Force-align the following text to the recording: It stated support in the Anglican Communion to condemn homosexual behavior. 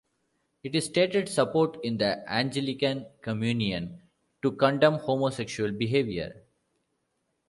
It 0.63 0.83
stated 0.83 1.29
support 1.29 1.77
in 1.85 1.99
the 1.99 2.25
Anglican 2.27 3.05
Communion 3.21 4.01
to 4.41 4.51
condemn 4.53 4.95
homosexual 4.95 5.71
behavior. 5.71 6.43